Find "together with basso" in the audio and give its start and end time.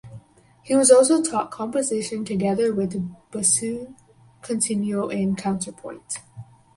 2.25-3.93